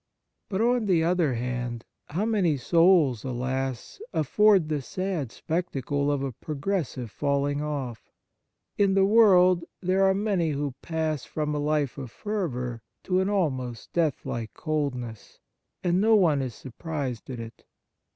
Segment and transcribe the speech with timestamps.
[0.49, 4.01] But, on the other hand, how many souls, alas!
[4.13, 8.11] afford the sad spectacle of a progressive falling off!
[8.79, 13.29] In the world there are many who pass from a life of fervour to an
[13.29, 15.39] almost death like coldness,
[15.83, 17.63] and no one is surprised at it.